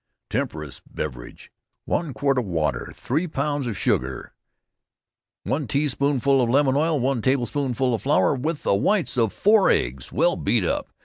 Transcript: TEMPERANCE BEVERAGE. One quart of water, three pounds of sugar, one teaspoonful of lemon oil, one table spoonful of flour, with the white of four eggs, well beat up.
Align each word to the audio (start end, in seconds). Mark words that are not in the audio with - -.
TEMPERANCE 0.31 0.81
BEVERAGE. 0.91 1.51
One 1.85 2.11
quart 2.15 2.39
of 2.39 2.45
water, 2.47 2.91
three 2.95 3.27
pounds 3.27 3.67
of 3.67 3.77
sugar, 3.77 4.33
one 5.43 5.67
teaspoonful 5.67 6.41
of 6.41 6.49
lemon 6.49 6.75
oil, 6.75 6.99
one 6.99 7.21
table 7.21 7.45
spoonful 7.45 7.93
of 7.93 8.01
flour, 8.01 8.33
with 8.33 8.63
the 8.63 8.73
white 8.73 9.15
of 9.15 9.31
four 9.31 9.69
eggs, 9.69 10.11
well 10.11 10.37
beat 10.37 10.65
up. 10.65 10.89